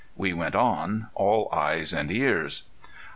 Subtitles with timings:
[0.15, 2.63] We went on, all eyes and ears.